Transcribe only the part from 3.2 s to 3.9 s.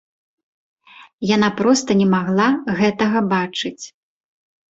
бачыць!